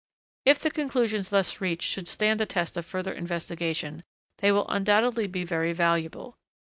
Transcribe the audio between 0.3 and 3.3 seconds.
If the conclusions thus reached should stand the test of further